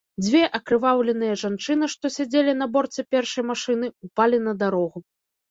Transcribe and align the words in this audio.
Дзве 0.23 0.39
акрываўленыя 0.59 1.35
жанчыны, 1.41 1.89
што 1.95 2.11
сядзелі 2.15 2.57
на 2.63 2.69
борце 2.77 3.01
першай 3.17 3.43
машыны, 3.51 3.93
упалі 4.09 4.37
на 4.49 4.59
дарогу. 4.65 4.97